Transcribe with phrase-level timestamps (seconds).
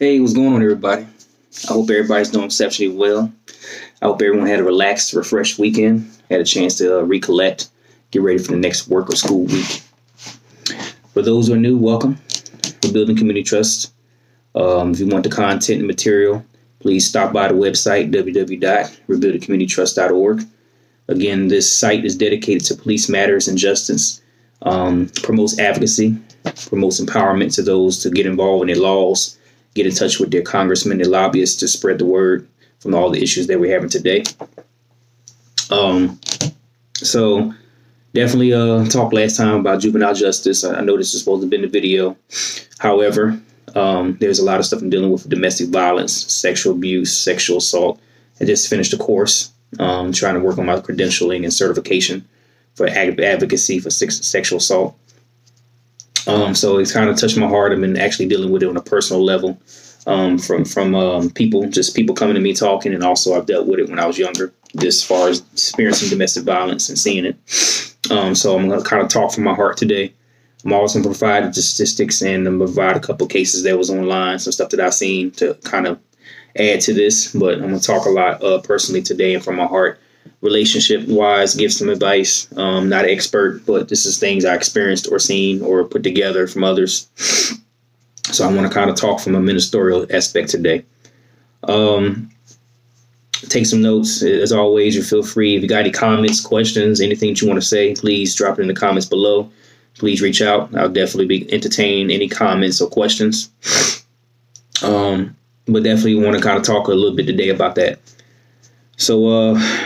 [0.00, 1.08] Hey, what's going on, everybody?
[1.68, 3.32] I hope everybody's doing exceptionally well.
[4.00, 7.68] I hope everyone had a relaxed, refreshed weekend, had a chance to uh, recollect,
[8.12, 9.82] get ready for the next work or school week.
[11.12, 12.16] For those who are new, welcome.
[12.84, 13.92] We're building community trust.
[14.54, 16.46] Um, if you want the content and material,
[16.78, 20.42] please stop by the website www.rebuildingcommunitytrust.org.
[21.08, 24.22] Again, this site is dedicated to police matters and justice,
[24.62, 26.16] um, promotes advocacy,
[26.68, 29.34] promotes empowerment to those to get involved in their laws
[29.78, 32.46] get in touch with their congressmen, their lobbyists to spread the word
[32.80, 34.24] from all the issues that we're having today.
[35.70, 36.20] Um,
[36.94, 37.54] so
[38.14, 40.64] definitely uh talked last time about juvenile justice.
[40.64, 42.16] I, know this is supposed to have been the video.
[42.78, 43.40] However,
[43.74, 48.00] um, there's a lot of stuff I'm dealing with domestic violence, sexual abuse, sexual assault.
[48.40, 52.26] I just finished a course um, trying to work on my credentialing and certification
[52.74, 54.96] for advocacy for sexual assault.
[56.26, 57.72] Um, so it's kind of touched my heart.
[57.72, 59.60] I've been actually dealing with it on a personal level
[60.06, 63.66] um, from from um, people, just people coming to me talking, and also I've dealt
[63.66, 64.52] with it when I was younger,
[64.82, 67.36] as far as experiencing domestic violence and seeing it.
[68.10, 70.14] Um, so I'm to kind of talk from my heart today.
[70.64, 74.38] I'm also to provide the statistics and I'm provide a couple cases that was online,
[74.38, 76.00] some stuff that I've seen to kind of
[76.56, 77.32] add to this.
[77.32, 80.00] But I'm to talk a lot uh, personally today and from my heart
[80.40, 82.48] relationship wise, give some advice.
[82.56, 86.64] Um, not expert, but this is things I experienced or seen or put together from
[86.64, 87.08] others.
[88.24, 90.84] So I want to kind of talk from a ministerial aspect today.
[91.64, 92.30] Um,
[93.32, 94.22] take some notes.
[94.22, 95.56] As always, you feel free.
[95.56, 98.62] If you got any comments, questions, anything that you want to say, please drop it
[98.62, 99.50] in the comments below.
[99.94, 100.74] Please reach out.
[100.76, 103.50] I'll definitely be entertain any comments or questions.
[104.82, 107.98] Um, but definitely want to kind of talk a little bit today about that.
[108.96, 109.77] So, uh,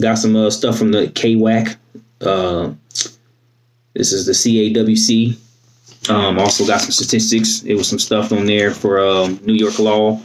[0.00, 1.76] Got some uh, stuff from the KWAC.
[2.20, 2.72] Uh,
[3.94, 5.38] this is the CAWC.
[6.10, 7.62] Um, also got some statistics.
[7.62, 10.16] It was some stuff on there for um, New York Law,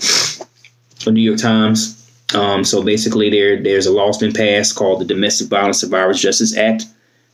[0.99, 1.97] for New York Times.
[2.35, 6.55] Um, so basically, there there's a law's been passed called the Domestic Violence Survivors Justice
[6.55, 6.85] Act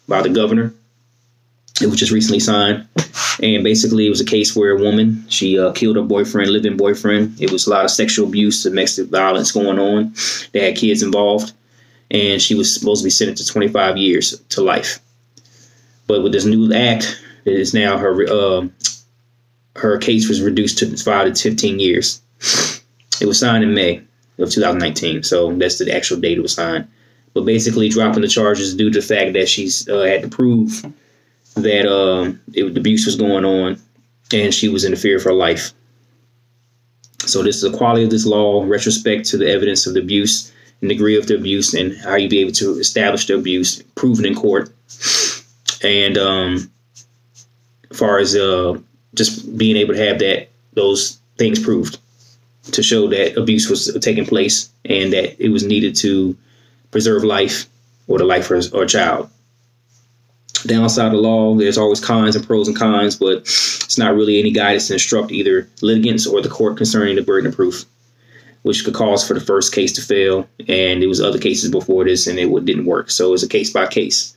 [0.07, 0.73] by the governor.
[1.81, 2.87] It was just recently signed,
[3.43, 6.77] and basically, it was a case where a woman she uh, killed her boyfriend, living
[6.77, 7.39] boyfriend.
[7.39, 10.13] It was a lot of sexual abuse, domestic violence going on.
[10.53, 11.53] They had kids involved
[12.11, 14.99] and she was supposed to be sentenced to 25 years to life.
[16.07, 18.67] But with this new act, it is now her uh,
[19.75, 22.21] her case was reduced to five to 15 years.
[23.21, 23.97] It was signed in May
[24.37, 26.87] of 2019, so that's the actual date it was signed.
[27.33, 30.85] But basically, dropping the charges due to the fact that she's uh, had to prove
[31.55, 33.79] that um, it, the abuse was going on,
[34.31, 35.73] and she was in fear of her life.
[37.19, 40.51] So this is the quality of this law, retrospect to the evidence of the abuse
[40.81, 44.25] and degree of the abuse and how you be able to establish the abuse proven
[44.25, 44.71] in court.
[45.83, 46.71] And um,
[47.89, 48.79] as far as uh,
[49.13, 51.99] just being able to have that those things proved
[52.71, 56.37] to show that abuse was taking place and that it was needed to
[56.91, 57.65] preserve life
[58.07, 59.29] or the life of a child.
[60.65, 64.39] Downside of the law, there's always cons and pros and cons, but it's not really
[64.39, 67.85] any guidance to instruct either litigants or the court concerning the burden of proof
[68.67, 70.47] which could cause for the first case to fail.
[70.67, 73.09] And there was other cases before this, and it didn't work.
[73.09, 74.35] So it's a case by case.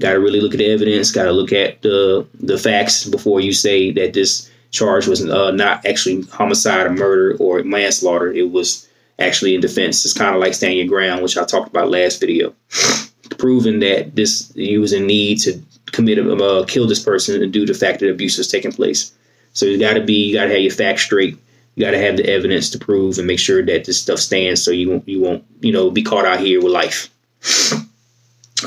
[0.00, 1.10] Got to really look at the evidence.
[1.10, 5.52] Got to look at the the facts before you say that this charge was uh,
[5.52, 8.30] not actually homicide or murder or manslaughter.
[8.30, 8.86] It was
[9.18, 10.04] actually in defense.
[10.04, 12.54] It's kind of like standing your ground, which I talked about last video,
[13.38, 17.64] proving that this you was in need to commit a uh, kill this person due
[17.64, 19.12] to the fact that abuse was taking place.
[19.54, 21.38] So you got to be you got to have your facts straight
[21.74, 24.62] you got to have the evidence to prove and make sure that this stuff stands
[24.62, 27.10] so you won't you won't you know be caught out here with life.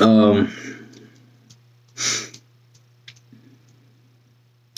[0.00, 0.52] Um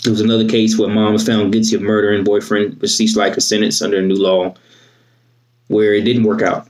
[0.03, 3.41] there was another case where mom was found guilty of murdering boyfriend received like a
[3.41, 4.55] sentence under a new law
[5.67, 6.67] where it didn't work out.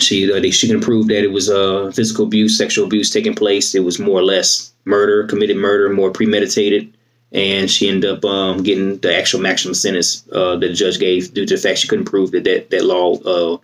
[0.00, 3.34] She uh, they, she can prove that it was uh, physical abuse sexual abuse taking
[3.34, 3.74] place.
[3.74, 6.92] It was more or less murder committed murder more premeditated
[7.34, 11.34] and she ended up um, getting the actual maximum sentence uh, that the judge gave
[11.34, 13.58] due to the fact she couldn't prove that that, that law uh,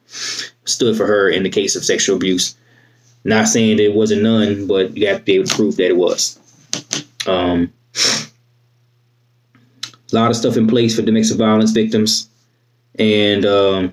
[0.64, 2.56] stood for her in the case of sexual abuse.
[3.22, 5.86] Not saying that it wasn't none, but you have to be able to prove that
[5.86, 6.38] it was.
[7.26, 7.72] Um,
[10.12, 12.28] a lot of stuff in place for domestic violence victims,
[12.98, 13.92] and um,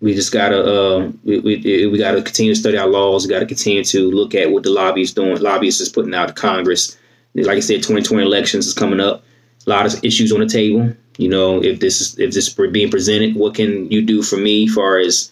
[0.00, 3.26] we just gotta uh, we, we, we, gotta continue to study our laws.
[3.26, 5.40] We gotta continue to look at what the lobbyists doing.
[5.40, 6.96] Lobbyists is putting out to Congress
[7.34, 9.24] like I said, 2020 elections is coming up.
[9.66, 10.94] A lot of issues on the table.
[11.18, 14.36] You know, if this is if this is being presented, what can you do for
[14.36, 15.30] me, far as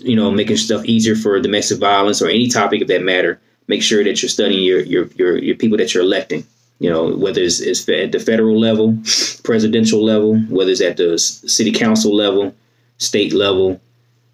[0.00, 3.40] you know, making stuff easier for domestic violence or any topic of that matter?
[3.66, 6.44] Make sure that you're studying your your your, your people that you're electing.
[6.78, 8.96] You know, whether it's, it's at the federal level,
[9.42, 12.54] presidential level, whether it's at the city council level,
[12.98, 13.80] state level,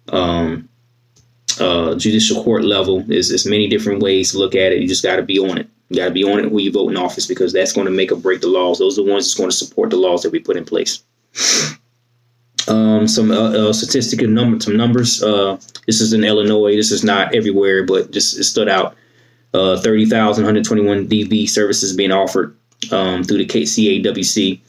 [0.09, 0.69] um,
[1.59, 3.01] uh, judicial court level.
[3.01, 4.79] There's many different ways to look at it.
[4.79, 5.67] You just got to be on it.
[5.89, 7.91] You got to be on it who you vote in office because that's going to
[7.91, 8.79] make or break the laws.
[8.79, 11.03] Those are the ones that's going to support the laws that we put in place.
[12.67, 15.21] Um, some uh, uh, statistical number, some numbers.
[15.21, 16.75] Uh, this is in Illinois.
[16.75, 18.95] This is not everywhere, but just it stood out.
[19.53, 22.57] Uh, 30,121 DV services being offered
[22.91, 24.59] um, through the KCAWC.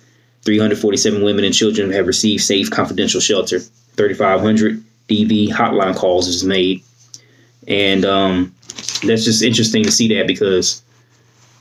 [0.42, 3.58] 347 women and children have received safe confidential shelter.
[3.58, 6.82] 3,500 DV hotline calls is made,
[7.66, 8.54] and um,
[9.04, 10.82] that's just interesting to see that because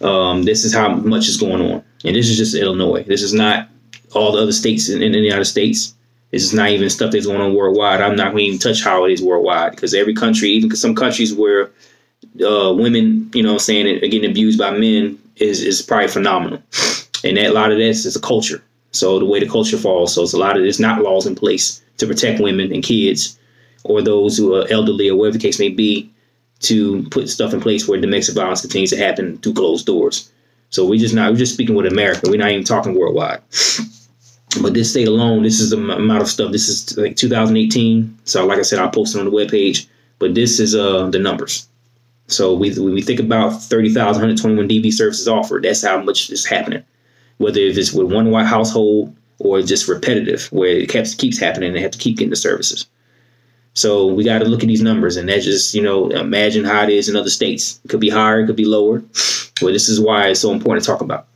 [0.01, 3.03] um, this is how much is going on, and this is just Illinois.
[3.03, 3.69] This is not
[4.13, 5.93] all the other states in, in the United States.
[6.31, 8.01] This is not even stuff that's going on worldwide.
[8.01, 10.95] I'm not going to even touch how it is worldwide because every country, even some
[10.95, 11.71] countries where
[12.45, 16.61] uh, women, you know, saying it, getting abused by men is is probably phenomenal,
[17.23, 18.61] and that a lot of this is a culture.
[18.91, 21.35] So the way the culture falls, so it's a lot of there's not laws in
[21.35, 23.37] place to protect women and kids
[23.83, 26.11] or those who are elderly or whatever the case may be
[26.65, 30.31] to put stuff in place where domestic violence continues to happen through closed doors.
[30.69, 32.29] So we're just not we're just speaking with America.
[32.29, 33.41] We're not even talking worldwide.
[34.61, 36.53] But this state alone, this is the amount of stuff.
[36.53, 38.19] This is like 2018.
[38.23, 39.87] So like I said, I'll post it on the webpage.
[40.17, 41.67] But this is uh the numbers.
[42.27, 46.83] So we when we think about 30,121 DV services offered, that's how much is happening.
[47.37, 51.73] Whether if it's with one white household or just repetitive, where it keeps keeps happening,
[51.73, 52.87] they have to keep getting the services.
[53.75, 56.83] So we got to look at these numbers, and that's just you know imagine how
[56.83, 57.79] it is in other states.
[57.83, 59.03] It could be higher, it could be lower.
[59.61, 61.27] Well, this is why it's so important to talk about.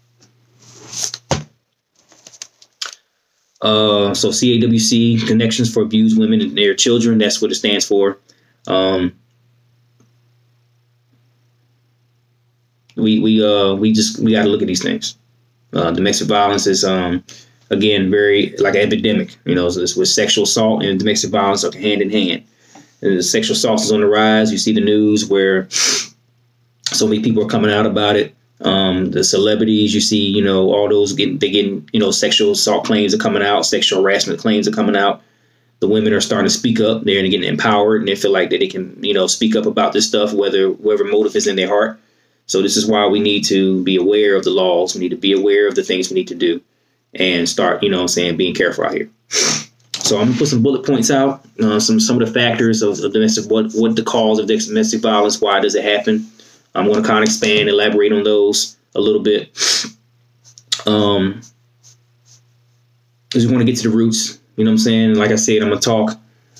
[3.61, 7.17] Uh, so CAWC Connections for Abused Women and Their Children.
[7.17, 8.17] That's what it stands for.
[8.67, 9.13] Um,
[12.95, 15.17] we we uh we just we got to look at these things.
[15.73, 17.23] Uh, domestic violence is um
[17.69, 19.35] again, very like an epidemic.
[19.45, 22.43] You know, so with sexual assault and domestic violence are hand in hand.
[23.01, 24.51] And sexual assault is on the rise.
[24.51, 28.35] You see the news where so many people are coming out about it.
[28.61, 32.51] Um, the celebrities, you see, you know, all those getting they getting, you know, sexual
[32.51, 35.21] assault claims are coming out, sexual harassment claims are coming out.
[35.79, 37.03] The women are starting to speak up.
[37.03, 39.93] They're getting empowered, and they feel like that they can, you know, speak up about
[39.93, 42.01] this stuff, whether whatever motive is in their heart.
[42.47, 44.93] So this is why we need to be aware of the laws.
[44.93, 46.61] We need to be aware of the things we need to do
[47.15, 49.09] and start, you know I'm saying, being careful out here.
[49.29, 52.99] So I'm gonna put some bullet points out, uh, some some of the factors of,
[52.99, 56.27] of, domestic, what what the cause of domestic violence, why does it happen?
[56.75, 59.49] I'm gonna kind of expand, elaborate on those a little bit.
[60.85, 61.41] Um,
[63.35, 64.39] we want to get to the roots.
[64.55, 65.15] You know what I'm saying?
[65.15, 66.17] Like I said, I'm gonna talk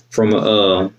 [0.09, 0.89] from a uh,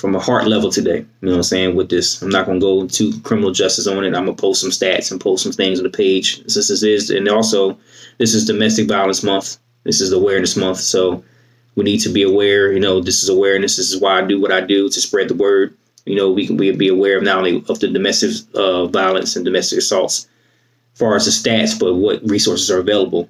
[0.00, 0.98] from a heart level today.
[0.98, 1.76] You know what I'm saying?
[1.76, 4.14] With this, I'm not gonna go to criminal justice on it.
[4.14, 6.36] I'm gonna post some stats and post some things on the page.
[6.50, 7.78] Since this is, and also
[8.16, 9.58] this is Domestic Violence Month.
[9.84, 10.78] This is Awareness Month.
[10.78, 11.22] So
[11.76, 12.72] we need to be aware.
[12.72, 13.76] You know, this is awareness.
[13.76, 15.76] This is why I do what I do to spread the word.
[16.06, 19.36] You know, we can we be aware of not only of the domestic uh, violence
[19.36, 20.26] and domestic assaults,
[20.94, 23.28] as far as the stats, but what resources are available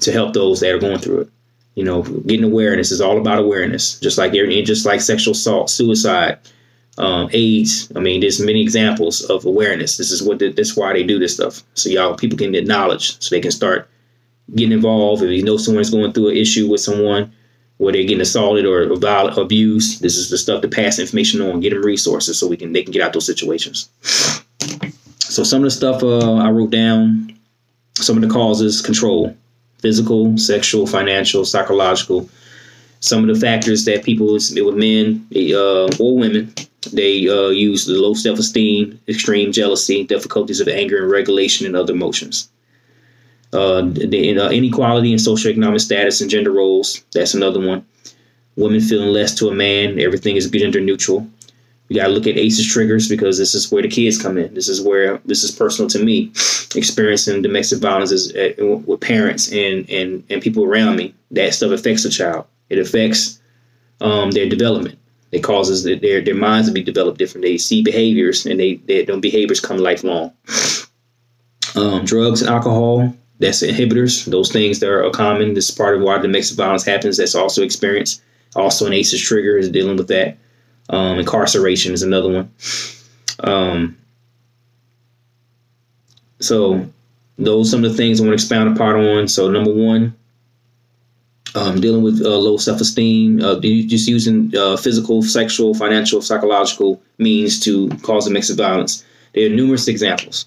[0.00, 1.28] to help those that are going through it.
[1.74, 3.98] You know, getting awareness is all about awareness.
[4.00, 6.38] Just like just like sexual assault, suicide,
[6.98, 7.90] um, AIDS.
[7.96, 9.96] I mean, there's many examples of awareness.
[9.96, 11.62] This is what the, this is why they do this stuff.
[11.74, 13.88] So y'all people can get knowledge, so they can start
[14.54, 15.22] getting involved.
[15.22, 17.32] If you know someone's going through an issue with someone
[17.78, 21.60] where they're getting assaulted or violent abused, this is the stuff to pass information on,
[21.60, 23.90] get them resources so we can they can get out those situations.
[25.18, 27.36] So some of the stuff uh, I wrote down,
[27.96, 29.36] some of the causes, control,
[29.84, 32.28] physical, sexual, financial, psychological.
[33.00, 36.54] Some of the factors that people with men uh, or women
[36.92, 41.94] they uh, use the low self-esteem, extreme jealousy, difficulties of anger and regulation, and other
[41.94, 42.48] emotions
[43.54, 47.04] uh, the uh, inequality in socioeconomic status and gender roles.
[47.12, 47.86] That's another one.
[48.56, 50.00] Women feeling less to a man.
[50.00, 51.26] Everything is gender neutral.
[51.88, 54.54] We got to look at ACEs triggers because this is where the kids come in.
[54.54, 56.32] This is where this is personal to me.
[56.74, 58.52] Experiencing domestic violence is, uh,
[58.86, 61.14] with parents and, and, and people around me.
[61.30, 62.46] That stuff affects a child.
[62.70, 63.40] It affects
[64.00, 64.98] um, their development.
[65.30, 67.44] It causes their their minds to be developed different.
[67.44, 70.32] They see behaviors and they, they those behaviors come lifelong.
[71.76, 75.54] Um, drugs and alcohol that's inhibitors, those things that are common.
[75.54, 77.16] This is part of why domestic violence happens.
[77.16, 78.22] That's also experienced.
[78.54, 80.38] Also, an ACEs trigger is dealing with that.
[80.90, 82.50] Um, incarceration is another one.
[83.40, 83.98] Um,
[86.40, 86.86] so,
[87.38, 89.28] those some of the things I want to expound upon on.
[89.28, 90.14] So, number one,
[91.54, 97.00] um, dealing with uh, low self esteem, uh, just using uh, physical, sexual, financial, psychological
[97.18, 99.04] means to cause domestic violence.
[99.34, 100.46] There are numerous examples.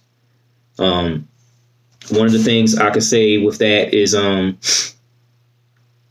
[0.80, 1.28] Um,
[2.10, 4.58] one of the things I can say with that is um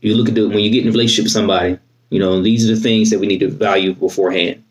[0.01, 2.69] you look at the when you get in a relationship with somebody, you know, these
[2.69, 4.63] are the things that we need to value beforehand.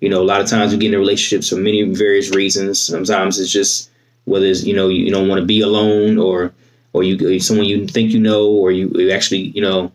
[0.00, 2.80] You know, a lot of times we get into relationships for many various reasons.
[2.80, 3.90] Sometimes it's just
[4.24, 6.52] whether it's you know you, don't want to be alone or
[6.92, 9.90] or you someone you think you know or you, you actually you know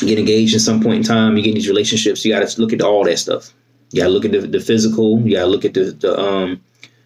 [0.00, 1.36] get engaged in some point in time.
[1.36, 2.24] You get these relationships.
[2.24, 3.52] You got to look at all that stuff.
[3.90, 5.20] You got to look at the, the physical.
[5.20, 6.62] You got to look at the the um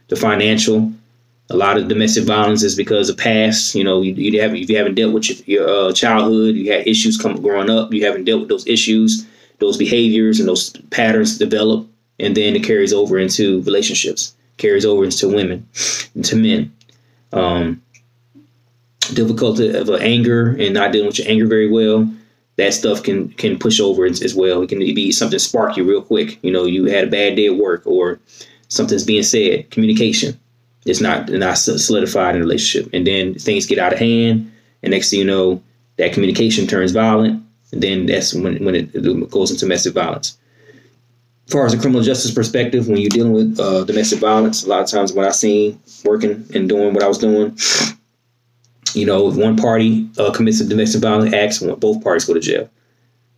[0.09, 0.93] the financial.
[1.51, 3.75] A lot of domestic violence is because of past.
[3.75, 6.71] You know, you, you haven't if you haven't dealt with your, your uh, childhood, you
[6.71, 7.93] had issues come growing up.
[7.93, 9.27] You haven't dealt with those issues,
[9.59, 11.87] those behaviors, and those patterns develop,
[12.21, 15.67] and then it carries over into relationships, carries over into women,
[16.15, 16.73] into men.
[17.33, 17.83] Um,
[19.15, 22.13] difficulty of anger and not dealing with your anger very well.
[22.57, 24.63] That stuff can can push over as, as well.
[24.63, 26.39] It can be something spark you real quick.
[26.43, 28.19] You know, you had a bad day at work or
[28.69, 29.71] something's being said.
[29.71, 30.39] Communication
[30.87, 34.51] it's not not solidified in a relationship, and then things get out of hand,
[34.83, 35.63] and next thing you know,
[35.97, 37.43] that communication turns violent,
[37.73, 40.37] and then that's when when it, goes into domestic violence.
[41.47, 44.69] As far as a criminal justice perspective, when you're dealing with uh, domestic violence, a
[44.69, 47.57] lot of times what I've seen working and doing what I was doing,
[48.95, 52.41] you know, if one party uh, commits a domestic violence act, both parties go to
[52.41, 52.69] jail.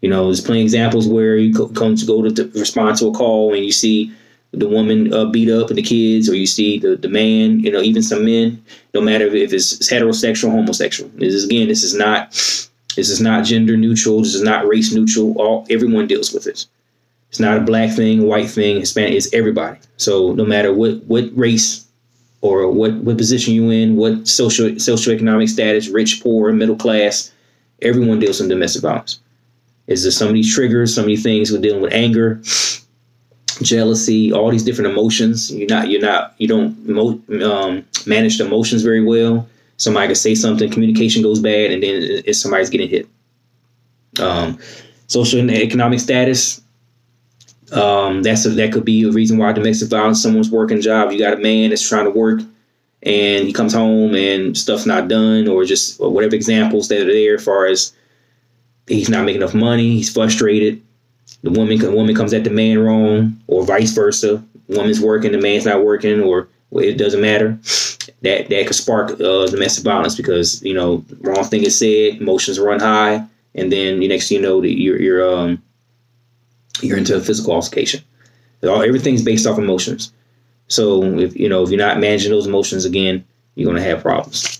[0.00, 3.12] You know, there's plenty of examples where you come to go to respond to a
[3.12, 4.12] call and you see
[4.52, 7.70] the woman uh, beat up and the kids, or you see the, the man, you
[7.70, 8.62] know, even some men,
[8.94, 11.10] no matter if it's heterosexual, homosexual.
[11.14, 12.30] This is again, this is not
[12.96, 14.20] this is not gender neutral.
[14.20, 15.34] This is not race neutral.
[15.40, 16.66] All everyone deals with it.
[17.28, 19.14] It's not a black thing, white thing, Hispanic.
[19.14, 19.78] It's everybody.
[19.96, 21.86] So no matter what what race
[22.40, 27.30] or what what position you in, what social socioeconomic status, rich, poor, middle class,
[27.82, 29.20] everyone deals with domestic violence.
[29.86, 32.40] Is there of these triggers, of these things we're dealing with anger,
[33.62, 35.52] jealousy, all these different emotions.
[35.52, 39.48] You're not, you're not, you don't um, manage the emotions very well.
[39.76, 43.08] Somebody could say something, communication goes bad, and then somebody's getting hit.
[44.20, 44.58] Um,
[45.06, 46.60] social and economic status.
[47.72, 50.22] Um, that's a, that could be a reason why domestic violence.
[50.22, 51.12] Someone's working job.
[51.12, 52.40] You got a man that's trying to work,
[53.02, 57.12] and he comes home and stuff's not done, or just or whatever examples that are
[57.12, 57.92] there as far as
[58.86, 59.94] he's not making enough money.
[59.94, 60.82] He's frustrated
[61.42, 64.42] the woman the woman comes at the man wrong, or vice versa.
[64.68, 67.58] Woman's working, the man's not working, or well, it doesn't matter.
[68.22, 72.60] That that could spark uh, domestic violence because you know wrong thing is said, emotions
[72.60, 75.62] run high, and then the next thing you know you're you're um
[76.82, 78.02] you're into a physical altercation.
[78.62, 80.12] All everything's based off emotions.
[80.68, 84.58] So if you know if you're not managing those emotions again, you're gonna have problems.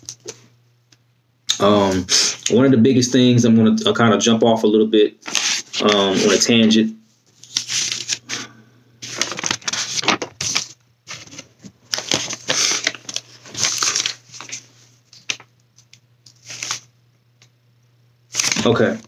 [1.60, 2.06] Um,
[2.50, 5.22] one of the biggest things I'm gonna uh, kind of jump off a little bit
[5.82, 6.96] um, on a tangent.
[18.66, 18.98] Okay.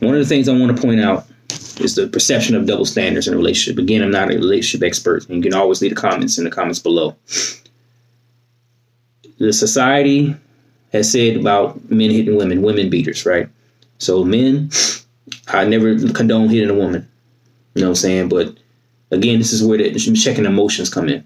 [0.00, 1.26] One of the things I want to point out
[1.80, 3.78] is the perception of double standards in a relationship.
[3.78, 6.50] Again, I'm not a relationship expert, and you can always leave the comments in the
[6.50, 7.16] comments below.
[9.38, 10.34] The society
[10.92, 13.48] has said about men hitting women, women beaters, right?
[13.98, 14.70] So men
[15.48, 17.08] I never condone hitting a woman.
[17.74, 18.28] You know what I'm saying?
[18.28, 18.56] But
[19.10, 21.24] again, this is where the checking emotions come in.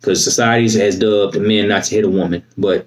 [0.00, 2.44] Because society has dubbed men not to hit a woman.
[2.56, 2.86] But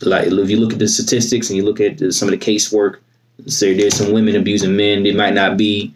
[0.00, 2.44] like if you look at the statistics and you look at the, some of the
[2.44, 2.98] casework,
[3.46, 5.02] say there's some women abusing men.
[5.02, 5.94] They might not be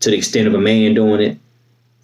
[0.00, 1.38] to the extent of a man doing it.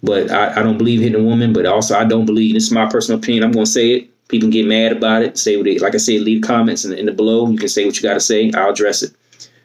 [0.01, 2.71] But I, I don't believe hitting a woman, but also I don't believe, this is
[2.71, 4.27] my personal opinion, I'm going to say it.
[4.29, 5.37] People get mad about it.
[5.37, 7.49] Say what they, like I said, leave comments in the, in the below.
[7.49, 8.51] You can say what you got to say.
[8.53, 9.11] I'll address it.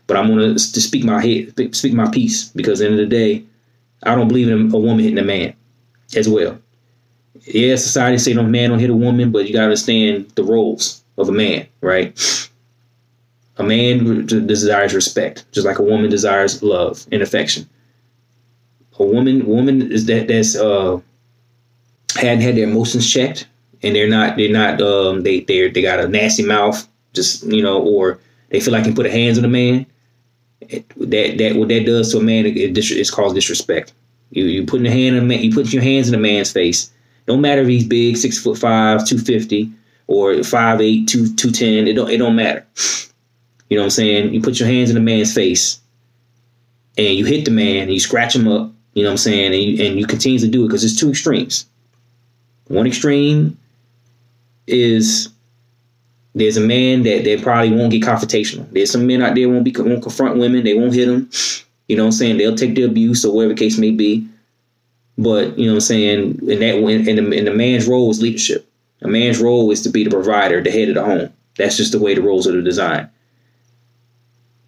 [0.07, 3.09] But I'm gonna to speak my head, speak my piece, because at the end of
[3.09, 3.45] the day,
[4.03, 5.55] I don't believe in a woman hitting a man
[6.15, 6.59] as well.
[7.47, 11.03] Yeah, society say no man don't hit a woman, but you gotta understand the roles
[11.17, 12.49] of a man, right?
[13.57, 17.69] A man desires respect, just like a woman desires love and affection.
[18.99, 21.01] A woman, woman is that that's uh
[22.17, 23.47] hadn't had their emotions checked,
[23.83, 27.63] and they're not they're not um they they they got a nasty mouth, just you
[27.63, 28.19] know, or
[28.51, 29.87] they feel like they can put a hands on a man
[30.61, 33.93] that that what that does to a man it, it, it's called disrespect.
[34.31, 36.53] You you putting a hand in a man, you put your hands in a man's
[36.53, 36.91] face.
[37.29, 39.73] No matter if he's big, six foot five, two fifty,
[40.07, 41.87] or five eight, two two ten.
[41.87, 42.67] It don't it don't matter.
[43.69, 44.35] You know what I'm saying?
[44.35, 45.81] You put your hands in a man's face,
[46.99, 48.71] and you hit the man, and you scratch him up.
[48.95, 49.55] You know what I'm saying?
[49.55, 51.67] And you, and you continue to do it because it's two extremes.
[52.69, 53.59] One extreme
[54.67, 55.29] is
[56.35, 58.69] there's a man that, that probably won't get confrontational.
[58.73, 60.65] There's some men out there won't be won't confront women.
[60.65, 61.31] They won't hit them.
[61.89, 62.39] You know what I'm saying?
[62.39, 64.27] They'll take the abuse or whatever case may be.
[65.17, 66.19] But you know what I'm saying?
[66.41, 68.69] And that and the, and the man's role is leadership.
[69.03, 71.33] A man's role is to be the provider, the head of the home.
[71.57, 73.11] That's just the way the roles are designed.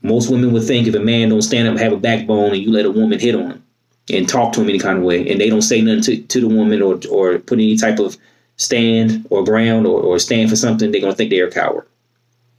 [0.02, 2.62] Most women would think if a man don't stand up and have a backbone and
[2.62, 3.64] you let a woman hit on him
[4.12, 6.40] and talk to him any kind of way and they don't say nothing to, to
[6.42, 8.16] the woman or, or put any type of
[8.56, 11.86] stand or ground or, or stand for something, they're to think they're a coward.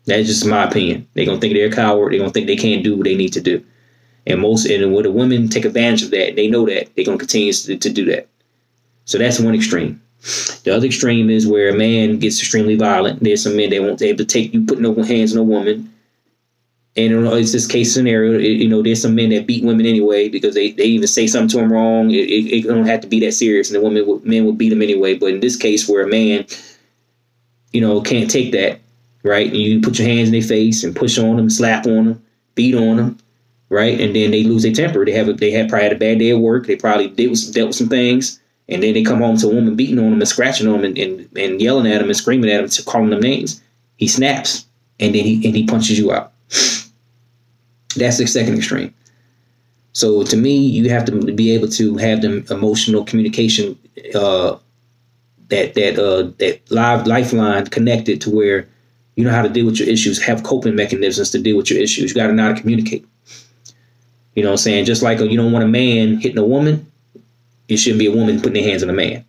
[0.06, 1.08] That's just my opinion.
[1.14, 2.14] They're to think they're a coward.
[2.14, 3.64] They're to think they can't do what they need to do.
[4.26, 7.18] And most, and when the women take advantage of that, they know that they're to
[7.18, 8.28] continue to, to do that.
[9.06, 10.02] So that's one extreme.
[10.64, 13.24] The other extreme is where a man gets extremely violent.
[13.24, 15.44] There's some men that won't be able to take you put no hands on a
[15.44, 15.94] woman.
[16.98, 18.40] And uh, it's this case scenario.
[18.40, 21.50] you know, there's some men that beat women anyway because they, they even say something
[21.50, 22.10] to them wrong.
[22.10, 24.70] It, it, it don't have to be that serious, and the women men will beat
[24.70, 25.16] them anyway.
[25.16, 26.48] But in this case, where a man,
[27.72, 28.80] you know, can't take that,
[29.24, 29.48] right?
[29.48, 32.24] And You put your hands in their face and push on them, slap on them,
[32.56, 33.18] beat on them,
[33.70, 34.00] right?
[34.00, 35.06] And then they lose their temper.
[35.06, 36.66] They have a, they had probably had a bad day at work.
[36.66, 38.40] They probably dealt with, dealt with some things
[38.70, 40.86] and then they come home to a woman beating on them and scratching on him
[40.86, 43.62] and, and, and yelling at him and screaming at to calling them names.
[43.98, 44.66] He snaps
[45.00, 46.34] and then he and he punches you out.
[47.98, 48.94] That's the second extreme.
[49.94, 53.78] So to me, you have to be able to have the emotional communication
[54.14, 54.58] uh,
[55.50, 58.68] that that uh, that live lifeline connected to where
[59.16, 61.80] you know how to deal with your issues, have coping mechanisms to deal with your
[61.80, 62.12] issues.
[62.12, 63.08] You got to know how to communicate.
[64.36, 64.86] You know what I'm saying?
[64.86, 66.90] Just like a, you don't want a man hitting a woman,
[67.68, 69.26] it shouldn't be a woman putting their hands on a man.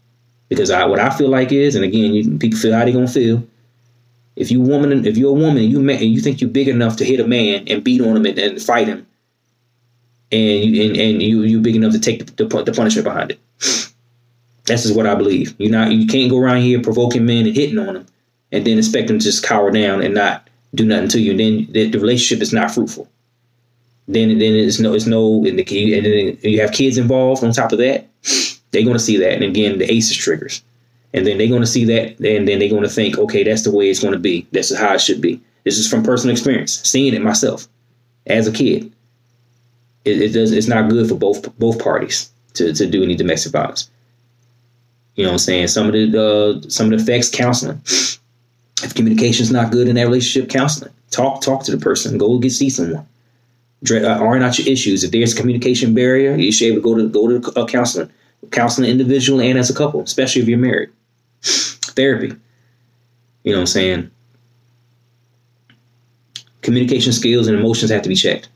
[0.50, 3.08] Because I, what I feel like is, and again, you, people feel how they gonna
[3.08, 3.42] feel.
[4.38, 6.96] If you woman, if you're a woman and you and you think you're big enough
[6.98, 9.04] to hit a man and beat on him and, and fight him,
[10.30, 13.32] and you and, and you you're big enough to take the, the, the punishment behind
[13.32, 13.40] it.
[14.66, 15.54] That's just what I believe.
[15.58, 18.06] You not you can't go around here provoking men and hitting on them,
[18.52, 21.32] and then expect them to just cower down and not do nothing to you.
[21.32, 23.08] And then the, the relationship is not fruitful.
[24.06, 27.52] Then then it's no it's no and, the, and then you have kids involved on
[27.52, 28.08] top of that
[28.70, 29.32] they're going to see that.
[29.32, 30.62] And again, the ACEs triggers.
[31.14, 32.18] And then they're going to see that.
[32.20, 34.46] And then they're going to think, okay, that's the way it's going to be.
[34.52, 35.40] This is how it should be.
[35.64, 37.66] This is from personal experience, seeing it myself
[38.26, 38.92] as a kid.
[40.04, 40.52] It, it does.
[40.52, 43.90] It's not good for both both parties to, to do any domestic violence.
[45.14, 45.68] You know what I'm saying?
[45.68, 47.82] Some of the uh, some of the effects, counseling.
[48.80, 50.92] If communication is not good in that relationship, counseling.
[51.10, 52.16] Talk talk to the person.
[52.16, 53.04] Go get see someone.
[53.90, 55.02] Uh, iron out your issues.
[55.02, 58.08] If there's a communication barrier, you should be able to go to go to counseling
[58.50, 60.90] counseling individually and as a couple, especially if you're married.
[61.42, 62.34] Therapy.
[63.44, 64.10] You know what I'm saying?
[66.62, 68.48] Communication skills and emotions have to be checked.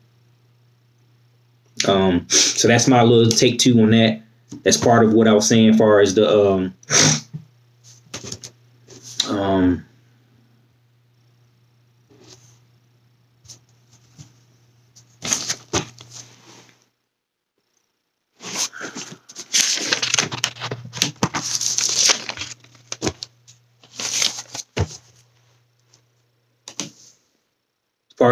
[1.89, 4.23] Um, so that's my little take two on that.
[4.63, 6.75] That's part of what I was saying as far as the um,
[9.37, 9.85] um,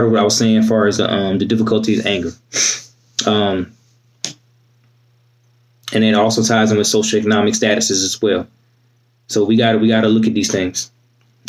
[0.01, 2.31] part of what I was saying as far as the, um, the difficulty is anger.
[3.27, 3.71] Um,
[5.93, 8.47] and it also ties in with socioeconomic statuses as well.
[9.27, 10.91] So we got we got to look at these things.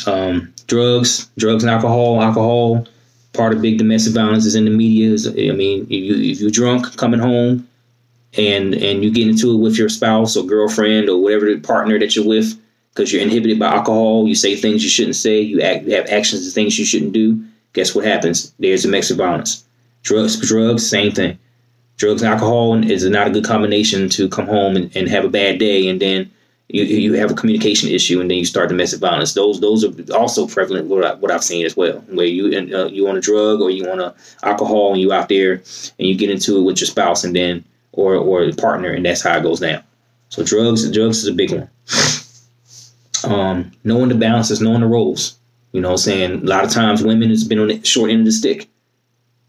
[0.06, 2.88] Um, drugs, drugs and alcohol, alcohol.
[3.34, 5.12] Part of big domestic violence is in the media.
[5.12, 7.68] Is, I mean, if, you, if you're drunk coming home,
[8.38, 12.18] and and you get into it with your spouse or girlfriend or whatever partner that
[12.18, 12.60] you're with,
[12.94, 16.08] because you're inhibited by alcohol, you say things you shouldn't say, you act, you have
[16.08, 17.42] actions and things you shouldn't do
[17.74, 18.54] guess what happens?
[18.60, 19.66] There's domestic violence.
[20.04, 21.38] Drugs, drugs, same thing.
[21.98, 25.60] Drugs alcohol is not a good combination to come home and, and have a bad
[25.60, 26.32] day, and then
[26.68, 29.34] you, you have a communication issue, and then you start domestic violence.
[29.34, 30.88] Those those are also prevalent.
[30.88, 33.70] What, I, what I've seen as well, where you uh, you on a drug or
[33.70, 35.54] you on a alcohol, and you out there
[36.00, 39.22] and you get into it with your spouse, and then or or partner, and that's
[39.22, 39.84] how it goes down.
[40.30, 41.70] So drugs drugs is a big one.
[43.24, 45.38] Um, knowing the balances, knowing the roles.
[45.72, 48.26] You know, saying a lot of times women has been on the short end of
[48.26, 48.68] the stick.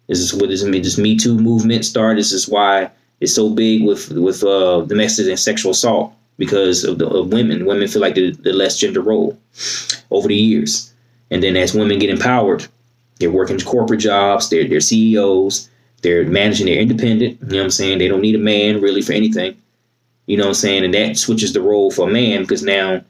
[0.09, 2.19] This is what this, this Me Too movement started.
[2.19, 6.99] This is why it's so big with with uh, domestic and sexual assault because of,
[6.99, 7.67] the, of women.
[7.67, 9.39] Women feel like the, the less gender role
[10.11, 10.93] over the years,
[11.31, 12.67] and then as women get empowered,
[13.19, 14.49] they're working corporate jobs.
[14.51, 15.71] They're they're CEOs.
[16.03, 16.67] They're managing.
[16.67, 17.41] They're independent.
[17.41, 17.99] You know what I'm saying?
[17.99, 19.57] They don't need a man really for anything.
[20.27, 20.85] You know what I'm saying?
[20.85, 23.03] And that switches the role for a man because now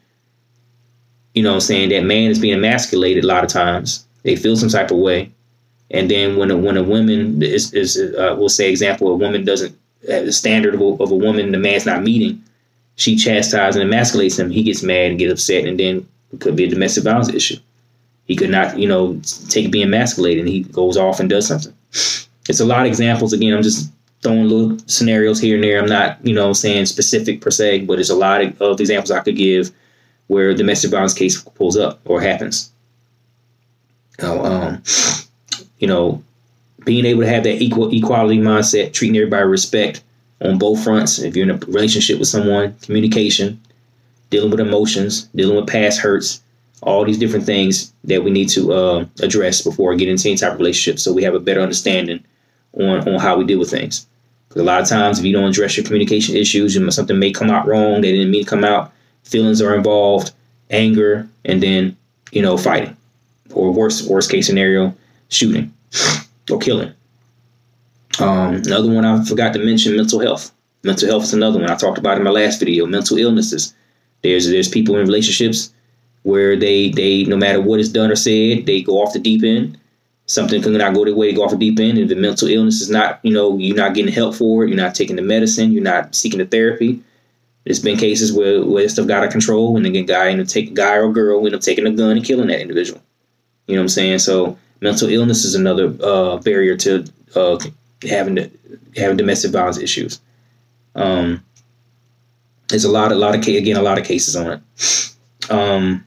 [1.35, 4.07] you know, i'm saying that man is being emasculated a lot of times.
[4.23, 5.31] They feel some type of way,
[5.91, 9.45] and then when a when a woman is, is uh, we'll say example, a woman
[9.45, 9.77] doesn't
[10.09, 12.43] have the standard of a, of a woman the man's not meeting,
[12.97, 14.51] she chastises and emasculates him.
[14.51, 17.57] He gets mad and gets upset, and then it could be a domestic violence issue.
[18.27, 21.75] He could not, you know, take being emasculated, and he goes off and does something.
[22.49, 23.33] It's a lot of examples.
[23.33, 23.91] Again, I'm just
[24.23, 25.81] throwing little scenarios here and there.
[25.81, 29.11] I'm not, you know, saying specific per se, but it's a lot of, of examples
[29.11, 29.73] I could give
[30.33, 32.73] where domestic violence case pulls up or happens.
[34.21, 34.83] Know, um,
[35.79, 36.23] you know,
[36.85, 40.03] being able to have that equal equality mindset, treating everybody with respect
[40.41, 41.19] on both fronts.
[41.19, 43.61] If you're in a relationship with someone, communication,
[44.31, 46.43] dealing with emotions, dealing with past hurts,
[46.83, 50.53] all these different things that we need to uh, address before getting into any type
[50.53, 52.25] of relationship, so we have a better understanding
[52.73, 54.07] on on how we deal with things.
[54.49, 57.51] Because a lot of times, if you don't address your communication issues, something may come
[57.51, 58.93] out wrong, they didn't mean to come out.
[59.25, 60.33] Feelings are involved,
[60.71, 61.97] anger, and then
[62.33, 62.97] you know fighting,
[63.55, 64.95] or worst worst case scenario,
[65.29, 65.73] shooting
[66.51, 66.93] or killing.
[68.19, 70.53] Um, another one I forgot to mention: mental health.
[70.83, 72.87] Mental health is another one I talked about in my last video.
[72.87, 73.75] Mental illnesses.
[74.23, 75.73] There's there's people in relationships
[76.23, 79.43] where they they no matter what is done or said, they go off the deep
[79.43, 79.79] end.
[80.27, 81.99] Something could not go their way, go off the deep end.
[81.99, 84.77] If the mental illness is not, you know, you're not getting help for it, you're
[84.77, 87.03] not taking the medicine, you're not seeking the therapy.
[87.65, 90.49] There's been cases where, where stuff got out of control and the guy end up
[90.49, 93.01] take a guy or girl end up taking a gun and killing that individual.
[93.67, 94.19] You know what I'm saying?
[94.19, 97.05] So mental illness is another uh, barrier to
[97.37, 97.59] uh,
[98.09, 98.51] having
[98.97, 100.21] having domestic violence issues.
[100.95, 101.45] Um,
[102.69, 105.51] there's a lot, a lot of again, a lot of cases on it.
[105.51, 106.05] Um,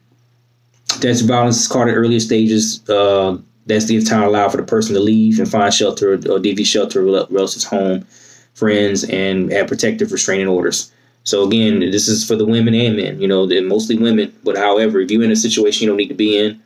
[1.00, 2.88] domestic violence is caught at earlier stages.
[2.90, 6.66] Uh, that's the time allowed for the person to leave and find shelter or DV
[6.66, 8.06] shelter, relatives' home,
[8.54, 10.92] friends, and have protective restraining orders.
[11.26, 13.20] So again, this is for the women and men.
[13.20, 14.34] You know, mostly women.
[14.44, 16.62] But however, if you're in a situation you don't need to be in,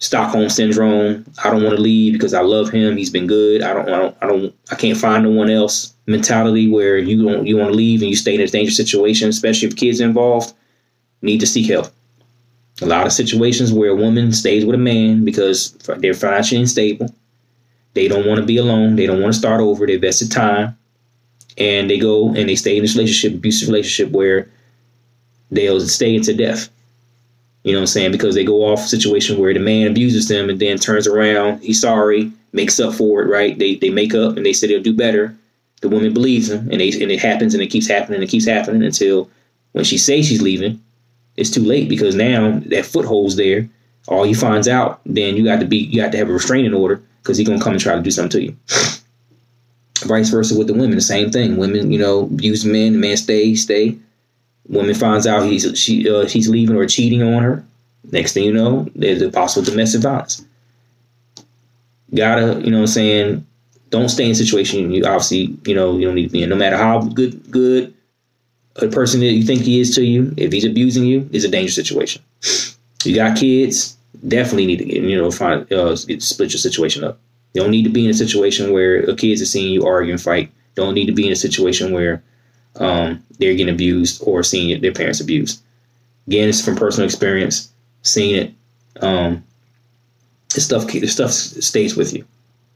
[0.00, 1.24] Stockholm syndrome.
[1.42, 2.96] I don't want to leave because I love him.
[2.96, 3.62] He's been good.
[3.62, 3.88] I don't.
[3.88, 4.16] I don't.
[4.22, 4.54] I don't.
[4.70, 5.92] I can't find no one else.
[6.06, 7.46] Mentality where you don't.
[7.46, 10.54] You want to leave and you stay in a dangerous situation, especially if kids involved.
[11.20, 11.88] Need to seek help.
[12.80, 17.12] A lot of situations where a woman stays with a man because they're financially unstable.
[17.94, 18.94] They don't want to be alone.
[18.94, 19.84] They don't want to start over.
[19.84, 20.78] They invested time,
[21.58, 24.48] and they go and they stay in this relationship, abusive relationship where
[25.50, 26.68] they'll stay into death.
[27.64, 28.12] You know what I'm saying?
[28.12, 31.80] Because they go off situation where the man abuses them and then turns around, he's
[31.80, 33.58] sorry, makes up for it, right?
[33.58, 35.36] They they make up and they say they'll do better.
[35.80, 38.30] The woman believes him and they and it happens and it keeps happening and it
[38.30, 39.28] keeps happening until
[39.72, 40.82] when she says she's leaving,
[41.36, 43.68] it's too late because now that foothold's there.
[44.06, 46.72] All he finds out, then you got to be you got to have a restraining
[46.72, 48.56] order because he's gonna come and try to do something to you.
[50.08, 51.56] Vice versa with the women, the same thing.
[51.56, 53.96] Women, you know, abuse men, man stay, stay.
[54.68, 57.64] Woman finds out he's she uh, she's leaving or cheating on her.
[58.10, 60.44] Next thing you know, there's a possible domestic violence.
[62.14, 63.46] Gotta, you know what I'm saying,
[63.90, 66.48] don't stay in a situation you obviously, you know, you don't need to be in.
[66.48, 67.94] No matter how good good
[68.76, 71.48] a person that you think he is to you, if he's abusing you, it's a
[71.48, 72.22] dangerous situation.
[73.04, 77.18] You got kids, definitely need to get, you know, find uh, split your situation up.
[77.54, 80.22] Don't need to be in a situation where a kids are seeing you argue and
[80.22, 80.52] fight.
[80.74, 82.22] Don't need to be in a situation where
[82.76, 85.62] um, they're getting abused or seeing their parents abused.
[86.26, 88.54] Again, it's from personal experience, seeing it.
[89.02, 89.44] Um,
[90.54, 92.24] this stuff, this stuff stays with you.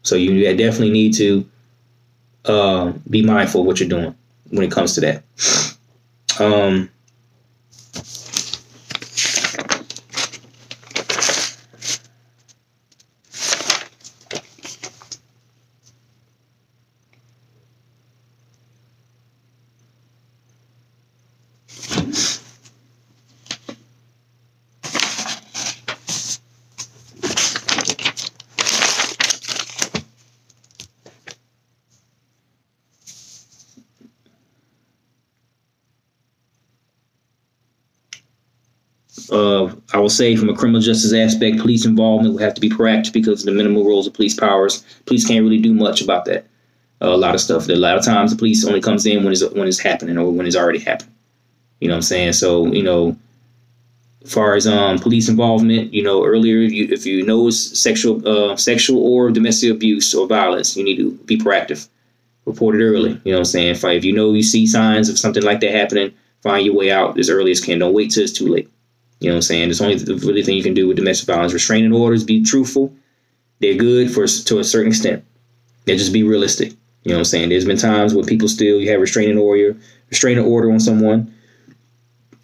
[0.03, 1.49] So you definitely need to
[2.45, 4.15] uh, be mindful of what you're doing
[4.51, 5.23] when it comes to that.
[6.41, 6.91] Um,
[39.31, 42.71] Uh, I will say, from a criminal justice aspect, police involvement will have to be
[42.71, 44.85] proactive because of the minimal roles of police powers.
[45.07, 46.47] Police can't really do much about that.
[47.01, 47.69] Uh, a lot of stuff.
[47.69, 50.31] A lot of times, the police only comes in when it's when it's happening or
[50.31, 51.11] when it's already happened.
[51.81, 52.35] You know what I'm saying?
[52.35, 53.17] So you know,
[54.25, 58.27] as far as um police involvement, you know, earlier you, if you know it's sexual
[58.27, 61.89] uh, sexual or domestic abuse or violence, you need to be proactive.
[62.45, 63.21] Report it early.
[63.25, 63.71] You know what I'm saying?
[63.71, 66.91] If, if you know you see signs of something like that happening, find your way
[66.93, 67.81] out as early as can.
[67.81, 68.69] Don't wait till it's too late.
[69.23, 69.71] You know what I'm saying?
[69.71, 71.53] It's only the really thing you can do with domestic violence.
[71.53, 72.93] Restraining orders, be truthful.
[73.61, 75.25] They're good for to a certain extent.
[75.85, 76.73] They just be realistic.
[77.05, 77.49] You know what I'm saying?
[77.51, 79.77] There's been times where people still you have restraining order,
[80.11, 81.33] restraining order on someone,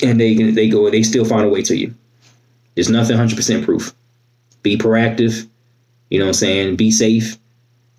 [0.01, 1.93] and they they go they still find a way to you.
[2.77, 3.93] There's nothing 100% proof.
[4.63, 5.49] Be proactive.
[6.11, 6.77] You know what I'm saying?
[6.77, 7.39] Be safe.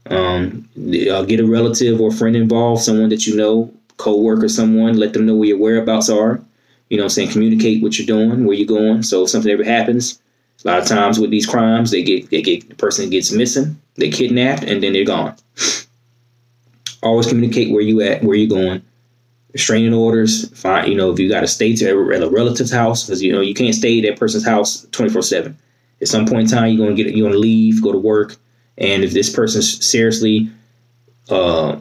[0.09, 4.95] Um, uh, get a relative or friend involved, someone that you know, co-worker, someone.
[4.95, 6.41] Let them know where your whereabouts are
[6.89, 9.03] you know I'm saying, communicate what you're doing, where you're going.
[9.03, 10.21] So if something ever happens,
[10.63, 13.79] a lot of times with these crimes, they get they get the person gets missing,
[13.95, 15.35] they kidnapped, and then they're gone.
[17.01, 18.81] Always communicate where you at, where you're going.
[19.53, 20.49] restraining orders.
[20.59, 23.31] Find you know if you got to stay to at a relative's house because you
[23.31, 25.57] know you can't stay at that person's house twenty four seven.
[26.01, 28.35] At some point in time, you're gonna get you're gonna leave, go to work,
[28.77, 30.49] and if this person's seriously
[31.29, 31.77] uh,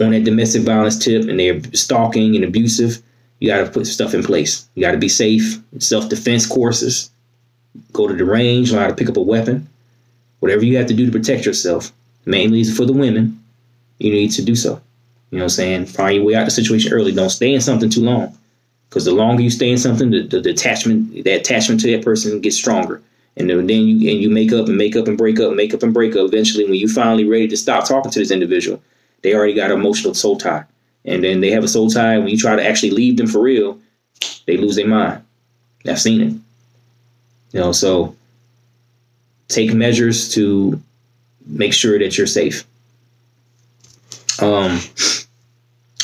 [0.00, 3.02] on that domestic violence tip and they're stalking and abusive,
[3.40, 4.68] you got to put stuff in place.
[4.74, 5.58] You got to be safe.
[5.78, 7.10] Self defense courses.
[7.92, 8.70] Go to the range.
[8.70, 9.68] Learn how to pick up a weapon.
[10.40, 11.92] Whatever you have to do to protect yourself,
[12.24, 13.42] mainly for the women,
[13.98, 14.80] you need to do so.
[15.30, 15.86] You know what I'm saying?
[15.86, 17.12] Find your way out of the situation early.
[17.12, 18.36] Don't stay in something too long.
[18.88, 22.40] Because the longer you stay in something, the, the, the, attachment, attachment to that person
[22.40, 23.00] gets stronger.
[23.36, 25.84] And then you and you make up and make up and break up, make up
[25.84, 26.26] and break up.
[26.26, 28.82] Eventually, when you finally ready to stop talking to this individual,
[29.22, 30.64] they already got emotional soul tie.
[31.04, 32.18] And then they have a soul tie.
[32.18, 33.78] When you try to actually leave them for real,
[34.46, 35.24] they lose their mind.
[35.86, 36.32] I've seen it.
[37.52, 38.14] You know, so
[39.48, 40.80] take measures to
[41.46, 42.64] make sure that you're safe.
[44.40, 44.78] Um,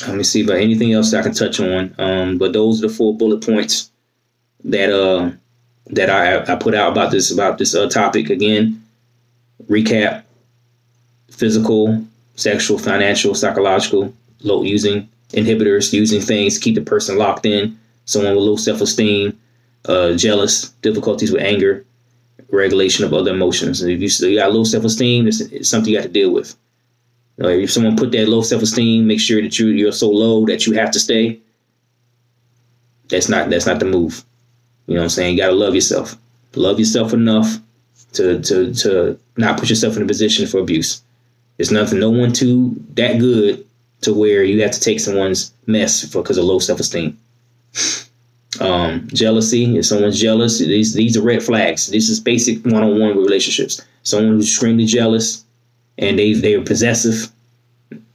[0.06, 1.94] let me see if anything else I can touch on.
[1.98, 3.90] Um, but those are the four bullet points
[4.64, 5.30] that uh
[5.88, 8.82] that I I put out about this about this uh, topic again.
[9.68, 10.24] Recap:
[11.30, 12.04] physical,
[12.34, 17.78] sexual, financial, psychological, low using inhibitors, using things to keep the person locked in.
[18.04, 19.38] Someone with low self esteem,
[19.86, 21.84] uh, jealous, difficulties with anger,
[22.50, 23.82] regulation of other emotions.
[23.82, 26.54] And if you got low self esteem, it's, it's, something you got to deal with.
[27.36, 30.08] You know, if someone put that low self esteem, make sure that you you're so
[30.08, 31.40] low that you have to stay.
[33.08, 34.24] That's not that's not the move.
[34.86, 35.32] You know what I'm saying?
[35.32, 36.16] You gotta love yourself.
[36.54, 37.58] Love yourself enough
[38.14, 41.02] to to to not put yourself in a position for abuse.
[41.56, 43.66] There's nothing, no one too that good
[44.02, 47.18] to where you have to take someone's mess because of low self esteem.
[48.60, 51.88] Um, jealousy, if someone's jealous, these these are red flags.
[51.88, 53.84] This is basic one on one relationships.
[54.02, 55.44] Someone who's extremely jealous
[55.98, 57.30] and they they are possessive,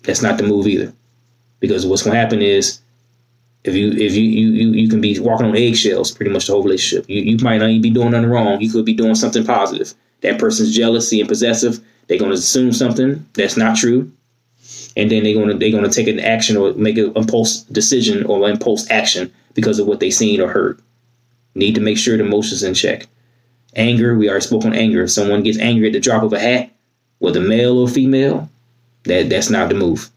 [0.04, 0.94] that's not the move either.
[1.60, 2.80] Because what's gonna happen is
[3.63, 6.54] if you if you you you, you can be walking on eggshells pretty much the
[6.54, 7.08] whole relationship.
[7.08, 8.62] You you might not even be doing nothing wrong.
[8.62, 9.94] You could be doing something positive.
[10.22, 14.12] That person's jealousy and possessive, they're gonna assume something that's not true.
[14.97, 18.49] And then they're gonna they're gonna take an action or make an impulse decision or
[18.49, 20.82] impulse action because of what they seen or heard.
[21.56, 23.08] Need to make sure the emotions in check.
[23.75, 25.04] Anger, we already spoke on anger.
[25.04, 26.71] If someone gets angry at the drop of a hat,
[27.19, 28.49] whether male or female,
[29.04, 30.10] that that's not the move.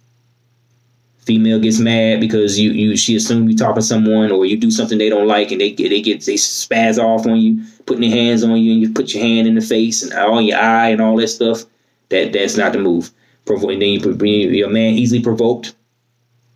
[1.19, 4.71] Female gets mad because you you she assumes you talking to someone or you do
[4.71, 8.03] something they don't like and they get they get they spaz off on you, putting
[8.03, 10.59] their hands on you and you put your hand in the face and on your
[10.59, 11.65] eye and all that stuff.
[12.11, 13.11] That that's not the move.
[13.45, 15.75] Provo- and then you your man easily provoked,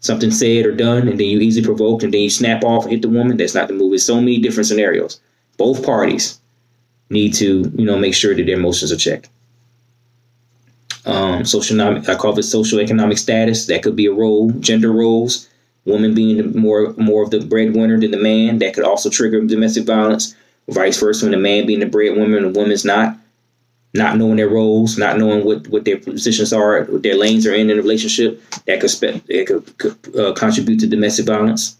[0.01, 2.93] something said or done, and then you easily provoked and then you snap off and
[2.93, 3.37] hit the woman.
[3.37, 3.95] That's not the move.
[3.95, 5.21] It's so many different scenarios.
[5.57, 6.41] Both parties
[7.11, 9.29] need to you know make sure that their emotions are checked
[11.09, 13.67] um, social I call it social economic status.
[13.67, 15.49] That could be a role, gender roles.
[15.87, 18.59] Woman being more more of the breadwinner than the man.
[18.59, 20.37] That could also trigger domestic violence.
[20.69, 23.17] Vice versa, when the man being the breadwinner and the woman's not.
[23.95, 27.55] Not knowing their roles, not knowing what, what their positions are, what their lanes are
[27.55, 31.77] in in a relationship, that could spe- it could, could uh, contribute to domestic violence.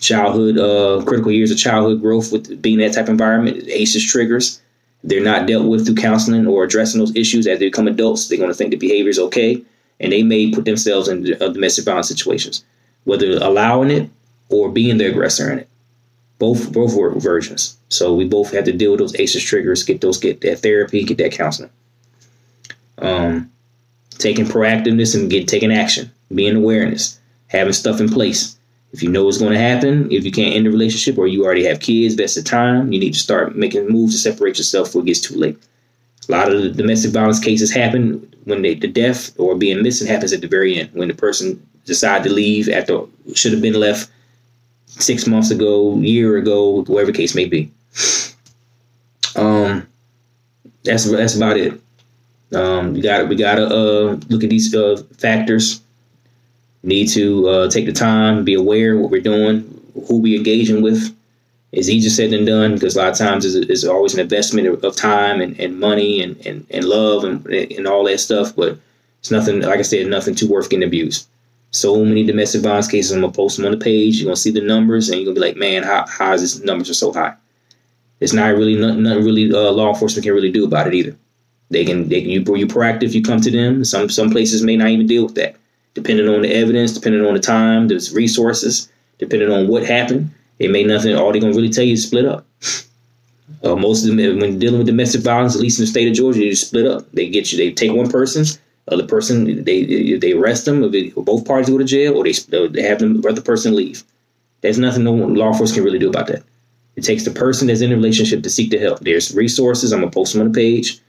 [0.00, 4.60] Childhood, uh, critical years of childhood growth with being that type of environment, ACEs triggers
[5.04, 8.38] they're not dealt with through counseling or addressing those issues as they become adults, they're
[8.38, 9.62] going to think the behavior is okay,
[10.00, 12.64] and they may put themselves in uh, domestic violence situations,
[13.04, 14.10] whether allowing it
[14.48, 15.68] or being the aggressor in it.
[16.38, 17.76] Both both versions.
[17.88, 21.02] So we both have to deal with those ACEs triggers, get those, get that therapy,
[21.02, 21.70] get that counseling.
[22.98, 23.50] Um,
[24.18, 28.56] taking proactiveness and get taking action, being awareness, having stuff in place.
[28.92, 31.44] If you know what's going to happen, if you can't end the relationship or you
[31.44, 32.90] already have kids, that's the time.
[32.92, 35.58] You need to start making moves to separate yourself before it gets too late.
[36.28, 40.06] A lot of the domestic violence cases happen when they, the death or being missing
[40.06, 43.02] happens at the very end, when the person decide to leave after
[43.34, 44.10] should have been left
[44.88, 47.70] six months ago, year ago, whatever case may be.
[49.36, 49.86] Um,
[50.84, 51.80] that's that's about it.
[52.54, 55.80] Um, we got we gotta uh, look at these uh, factors
[56.82, 61.14] need to uh, take the time, be aware what we're doing, who we engaging with.
[61.72, 64.66] It's easier said than done because a lot of times it's, it's always an investment
[64.68, 68.56] of, time and, and money and, and, and love and, and all that stuff.
[68.56, 68.78] But
[69.20, 71.28] it's nothing, like I said, nothing too worth getting abused.
[71.70, 73.12] So many domestic violence cases.
[73.12, 74.16] I'm gonna post them on the page.
[74.16, 76.64] You're gonna see the numbers, and you're gonna be like, "Man, how how is this
[76.64, 77.34] numbers are so high?"
[78.20, 81.16] It's not really nothing, really uh, law enforcement can really do about it either.
[81.70, 83.12] They can they can you you proactive.
[83.12, 83.84] You come to them.
[83.84, 85.56] Some some places may not even deal with that
[85.98, 90.30] depending on the evidence, depending on the time, the resources, depending on what happened.
[90.58, 91.14] It may nothing.
[91.14, 92.46] All they're gonna really tell you is split up.
[93.64, 96.14] Uh, most of them, when dealing with domestic violence, at least in the state of
[96.14, 97.10] Georgia, you split up.
[97.12, 97.58] They get you.
[97.58, 98.44] They take one person,
[98.92, 102.32] other person they they arrest them, if it, both parties go to jail, or they,
[102.68, 104.04] they have them let the person leave.
[104.60, 106.42] There's nothing no law enforcement can really do about that.
[106.96, 109.00] It takes the person that's in the relationship to seek the help.
[109.00, 109.92] There's resources.
[109.92, 111.00] I'm gonna post them on the page.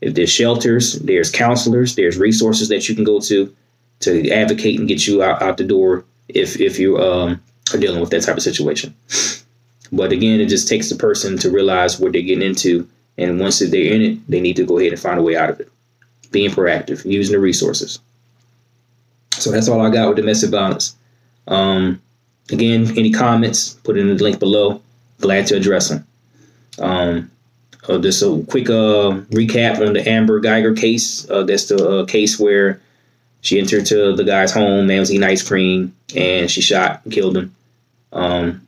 [0.00, 3.54] If there's shelters, there's counselors, there's resources that you can go to
[4.00, 7.42] to advocate and get you out, out the door if if you um,
[7.72, 8.94] are dealing with that type of situation.
[9.90, 13.58] But again, it just takes the person to realize what they're getting into, and once
[13.58, 15.71] they're in it, they need to go ahead and find a way out of it.
[16.32, 18.00] Being proactive, using the resources.
[19.32, 20.96] So that's all I got with domestic violence.
[21.46, 22.00] Um,
[22.50, 24.82] again, any comments, put in the link below.
[25.20, 26.06] Glad to address them.
[26.78, 27.30] Um,
[27.88, 31.28] uh, just a quick uh, recap on the Amber Guyger case.
[31.28, 32.80] Uh, that's the uh, case where
[33.40, 37.12] she entered to the guy's home, man was eating ice cream, and she shot and
[37.12, 37.54] killed him.
[38.12, 38.66] Um,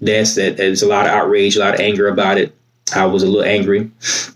[0.00, 0.56] that's that.
[0.56, 2.54] There's a lot of outrage, a lot of anger about it.
[2.94, 3.90] I was a little angry.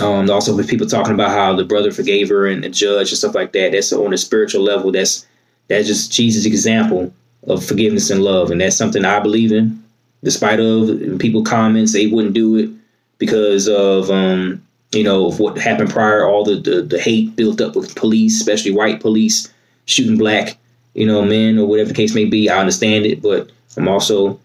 [0.00, 3.18] Um, also, with people talking about how the brother forgave her and the judge and
[3.18, 3.72] stuff like that.
[3.72, 4.90] That's on a spiritual level.
[4.90, 5.26] That's
[5.68, 7.12] that's just Jesus' example
[7.46, 9.82] of forgiveness and love, and that's something I believe in.
[10.24, 12.70] Despite of people comments, they wouldn't do it
[13.18, 17.60] because of um, you know of what happened prior, all the, the the hate built
[17.60, 19.52] up with police, especially white police
[19.84, 20.56] shooting black,
[20.94, 22.48] you know, men or whatever the case may be.
[22.48, 24.40] I understand it, but I'm also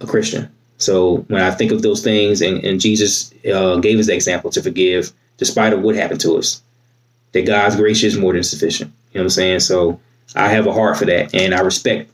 [0.00, 0.50] a Christian.
[0.82, 4.50] So when I think of those things, and, and Jesus uh, gave us the example
[4.50, 6.60] to forgive, despite of what happened to us,
[7.32, 8.92] that God's grace is more than sufficient.
[9.12, 9.60] You know what I'm saying?
[9.60, 10.00] So
[10.34, 12.10] I have a heart for that, and I respect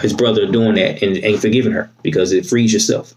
[0.00, 3.14] his brother doing that and, and forgiving her because it frees yourself.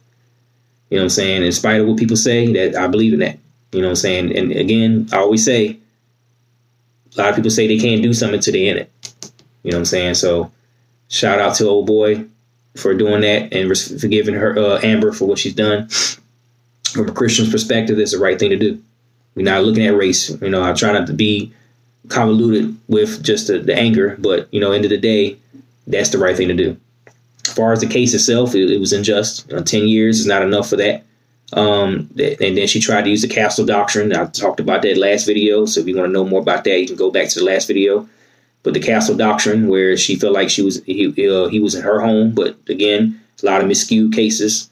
[0.90, 1.44] You know what I'm saying?
[1.44, 3.40] In spite of what people say, that I believe in that.
[3.72, 4.38] You know what I'm saying?
[4.38, 5.80] And again, I always say,
[7.16, 8.92] a lot of people say they can't do something until they're in it.
[9.64, 10.14] You know what I'm saying?
[10.16, 10.52] So
[11.08, 12.26] shout out to old boy
[12.76, 15.88] for doing that and forgiving her uh, Amber for what she's done.
[16.92, 18.82] From a Christian's perspective, it's the right thing to do.
[19.36, 20.30] We're not looking at race.
[20.42, 21.54] You know, I try not to be
[22.08, 25.38] convoluted with just the, the anger, but you know, end of the day,
[25.88, 26.78] that's the right thing to do.
[27.46, 29.48] As far as the case itself, it, it was unjust.
[29.50, 31.04] You know, Ten years is not enough for that.
[31.54, 34.16] Um, and then she tried to use the castle doctrine.
[34.16, 35.66] I talked about that last video.
[35.66, 37.46] So if you want to know more about that, you can go back to the
[37.46, 38.08] last video
[38.66, 41.84] but the castle doctrine, where she felt like she was he uh, he was in
[41.84, 44.72] her home, but again, a lot of miscued cases,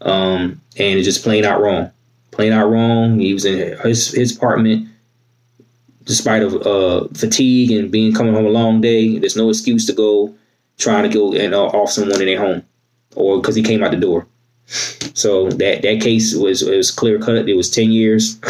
[0.00, 1.90] um, and it's just plain out wrong,
[2.30, 3.20] plain out wrong.
[3.20, 4.88] He was in his his apartment,
[6.04, 9.18] despite of uh, fatigue and being coming home a long day.
[9.18, 10.34] There's no excuse to go
[10.78, 12.64] trying to go and uh, off someone in their home,
[13.14, 14.26] or because he came out the door.
[14.66, 17.46] So that that case was was clear cut.
[17.46, 18.40] It was ten years.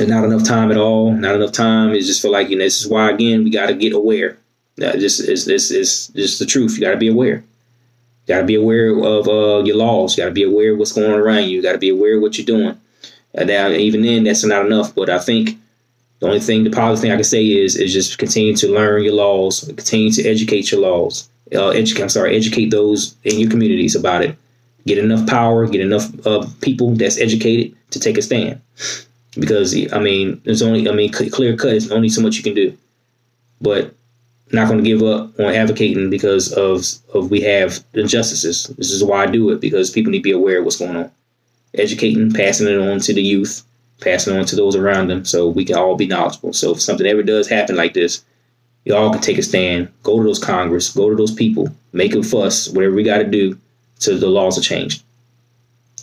[0.00, 1.12] Not enough time at all.
[1.12, 1.92] Not enough time.
[1.92, 4.36] It's just feel like you know this is why again we got to get aware.
[4.76, 6.74] That just is this is just the truth.
[6.74, 7.44] You got to be aware.
[8.26, 10.16] You got to be aware of uh, your laws.
[10.16, 11.50] You got to be aware of what's going on around you.
[11.50, 12.80] You got to be aware of what you're doing.
[13.34, 14.94] Now, even then, that's not enough.
[14.94, 15.58] But I think
[16.20, 19.02] the only thing, the positive thing I can say is, is just continue to learn
[19.02, 21.28] your laws, continue to educate your laws.
[21.54, 24.36] Uh, educate, I'm sorry, educate those in your communities about it.
[24.86, 28.60] Get enough power, get enough uh, people that's educated to take a stand
[29.38, 31.70] because I mean, there's only I mean, clear cut.
[31.70, 32.76] There's only so much you can do,
[33.60, 33.94] but
[34.52, 38.66] not going to give up on advocating because of of we have injustices.
[38.78, 40.96] This is why I do it because people need to be aware of what's going
[40.96, 41.10] on,
[41.74, 43.62] educating, passing it on to the youth,
[44.00, 46.52] passing on to those around them, so we can all be knowledgeable.
[46.52, 48.24] So if something ever does happen like this,
[48.84, 52.14] you all can take a stand, go to those Congress, go to those people, make
[52.14, 53.58] a fuss, whatever we got to do,
[53.98, 55.02] so the laws are changed.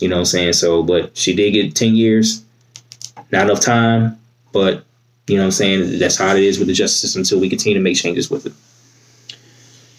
[0.00, 0.52] You know what I'm saying?
[0.54, 2.42] So, but she did get ten years
[3.32, 4.18] not enough time,
[4.52, 4.84] but
[5.26, 5.98] you know what I'm saying?
[5.98, 8.46] That's how it is with the justice system until we continue to make changes with
[8.46, 8.52] it.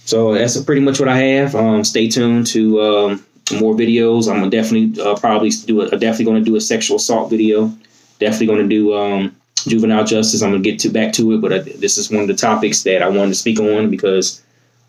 [0.06, 1.56] So that's pretty much what I have.
[1.56, 3.26] Um, stay tuned to um,
[3.60, 4.32] more videos.
[4.32, 7.72] I'm definitely uh, probably do a, definitely going to do a sexual assault video.
[8.20, 9.36] Definitely going to do um,
[9.68, 10.42] juvenile justice.
[10.42, 12.36] I'm going to get to back to it, but I, this is one of the
[12.36, 14.42] topics that I wanted to speak on because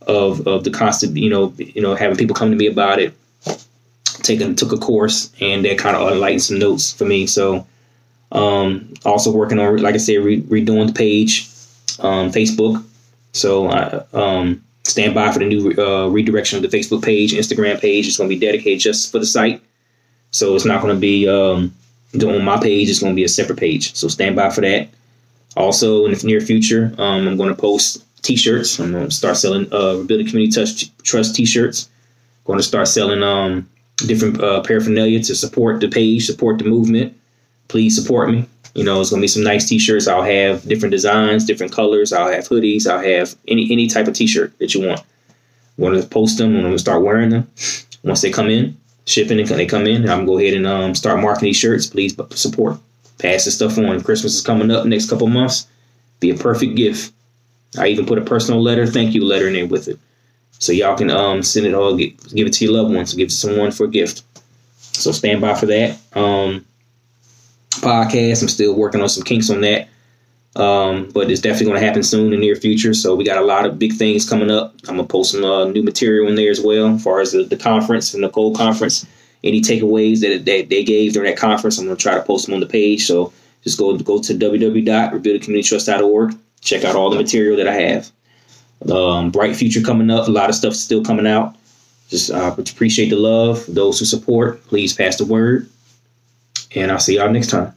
[0.07, 3.15] of of the constant, you know, you know, having people come to me about it.
[4.23, 7.27] Taking took a course and that kind of enlightened some notes for me.
[7.27, 7.67] So
[8.35, 11.49] um, also working on, like I said, re- redoing the page,
[12.01, 12.85] um, Facebook.
[13.33, 17.81] So I um, stand by for the new uh, redirection of the Facebook page, Instagram
[17.81, 18.07] page.
[18.07, 19.63] It's going to be dedicated just for the site.
[20.33, 21.73] So it's not going to be um,
[22.15, 22.91] on my page.
[22.91, 23.95] It's going to be a separate page.
[23.95, 24.89] So stand by for that.
[25.57, 28.81] Also, in the near future, um, I'm going to post T-shirts.
[28.81, 31.89] I'm going to start selling uh, Rebuilding Community Trust, Trust T-shirts.
[32.45, 33.69] Going to start selling um,
[34.07, 37.17] different uh, paraphernalia to support the page, support the movement
[37.75, 38.47] please support me.
[38.77, 40.07] You know, it's gonna be some nice t-shirts.
[40.07, 42.13] I'll have different designs, different colors.
[42.13, 42.87] I'll have hoodies.
[42.87, 45.01] I'll have any any type of t-shirt that you want.
[45.77, 46.55] I'm gonna post them.
[46.55, 47.51] I'm gonna start wearing them.
[48.05, 50.95] Once they come in, shipping and they come in, I'm gonna go ahead and um,
[50.95, 51.89] start marketing these shirts.
[51.89, 52.79] Please support.
[53.19, 54.01] Pass the stuff on.
[54.01, 55.67] Christmas is coming up next couple months.
[56.21, 57.13] Be a perfect gift.
[57.77, 59.99] I even put a personal letter, thank you letter in there with it.
[60.61, 63.27] So y'all can um send it all, get, give it to your loved ones, give
[63.27, 64.23] it to someone for a gift.
[64.77, 65.99] So stand by for that.
[66.13, 66.65] Um
[67.85, 68.43] podcast.
[68.43, 69.89] I'm still working on some kinks on that.
[70.57, 72.95] Um, but it's definitely going to happen soon in the near future.
[72.95, 74.75] So we got a lot of big things coming up.
[74.89, 77.43] I'm gonna post some uh, new material in there as well, as far as the,
[77.43, 79.05] the conference and the cold conference.
[79.43, 82.55] Any takeaways that, that they gave during that conference, I'm gonna try to post them
[82.55, 83.05] on the page.
[83.05, 83.33] So
[83.65, 86.37] just go go to www.rebuildingcommunitytrust.org.
[86.61, 88.13] Check out all the material that I have.
[88.91, 90.29] Um, bright future coming up.
[90.29, 91.57] A lot of stuff still coming out.
[92.11, 93.65] Just uh, appreciate the love.
[93.67, 95.69] Those who support, please pass the word.
[96.75, 97.75] And I'll see y'all next time.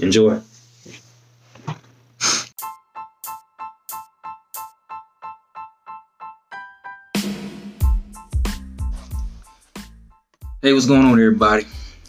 [0.00, 0.40] Enjoy.
[10.62, 11.64] Hey, what's going on, everybody?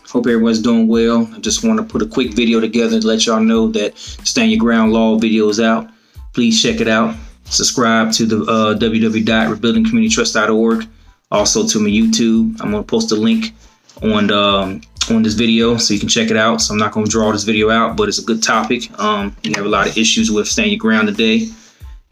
[0.09, 1.25] Hope everyone's doing well.
[1.34, 4.51] I just want to put a quick video together to let y'all know that Stand
[4.51, 5.89] Your Ground Law video is out.
[6.34, 7.15] Please check it out.
[7.45, 10.86] Subscribe to the uh, www.rebuildingcommunitytrust.org.
[11.32, 12.59] Also to my YouTube.
[12.59, 13.53] I'm gonna post a link
[14.01, 14.82] on um,
[15.16, 16.62] on this video so you can check it out.
[16.62, 18.89] So I'm not gonna draw this video out, but it's a good topic.
[18.99, 21.49] Um, you have a lot of issues with Stand Your Ground today.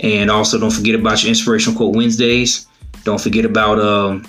[0.02, 2.68] And also don't forget about your inspirational quote Wednesdays.
[3.04, 4.26] Don't forget about um,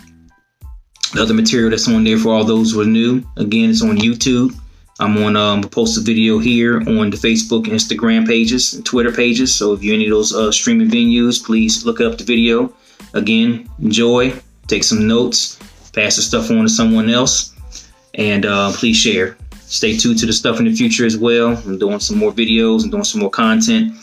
[1.15, 3.25] the other material that's on there for all those who are new.
[3.37, 4.55] Again, it's on YouTube.
[5.01, 9.55] I'm on um post a video here on the Facebook Instagram pages and Twitter pages.
[9.55, 12.73] So if you're any of those uh, streaming venues, please look up the video.
[13.15, 14.35] Again, enjoy,
[14.67, 15.59] take some notes,
[15.95, 17.55] pass the stuff on to someone else,
[18.15, 19.37] and uh, please share.
[19.53, 21.57] Stay tuned to the stuff in the future as well.
[21.57, 23.95] I'm doing some more videos and doing some more content.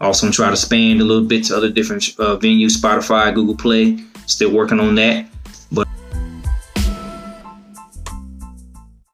[0.00, 3.56] Also, I'm trying to expand a little bit to other different uh, venues, Spotify, Google
[3.56, 3.98] Play.
[4.26, 5.26] Still working on that.